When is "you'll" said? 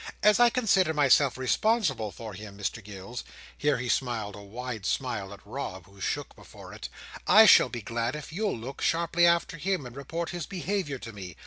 8.33-8.57